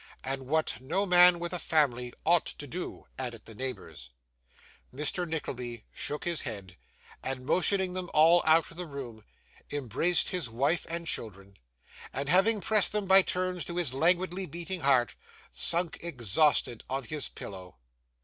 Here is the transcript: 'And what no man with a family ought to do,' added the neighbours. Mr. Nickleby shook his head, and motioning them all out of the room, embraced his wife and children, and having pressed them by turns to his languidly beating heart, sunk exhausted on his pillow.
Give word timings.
'And 0.23 0.47
what 0.47 0.81
no 0.81 1.05
man 1.05 1.37
with 1.37 1.53
a 1.53 1.59
family 1.59 2.11
ought 2.25 2.47
to 2.47 2.65
do,' 2.65 3.05
added 3.19 3.45
the 3.45 3.53
neighbours. 3.53 4.09
Mr. 4.91 5.27
Nickleby 5.29 5.85
shook 5.93 6.23
his 6.23 6.41
head, 6.41 6.75
and 7.21 7.45
motioning 7.45 7.93
them 7.93 8.09
all 8.11 8.41
out 8.43 8.71
of 8.71 8.77
the 8.77 8.87
room, 8.87 9.23
embraced 9.71 10.29
his 10.29 10.49
wife 10.49 10.87
and 10.89 11.05
children, 11.05 11.55
and 12.11 12.29
having 12.29 12.61
pressed 12.61 12.93
them 12.93 13.05
by 13.05 13.21
turns 13.21 13.63
to 13.65 13.77
his 13.77 13.93
languidly 13.93 14.47
beating 14.47 14.79
heart, 14.79 15.13
sunk 15.51 15.99
exhausted 16.01 16.83
on 16.89 17.03
his 17.03 17.29
pillow. 17.29 17.77